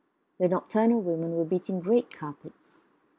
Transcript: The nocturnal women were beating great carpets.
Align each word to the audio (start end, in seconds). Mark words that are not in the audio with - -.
The 0.39 0.47
nocturnal 0.47 0.99
women 1.01 1.35
were 1.35 1.45
beating 1.45 1.79
great 1.79 2.09
carpets. 2.09 2.85